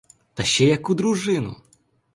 [0.33, 1.55] Та ще яку дружину?!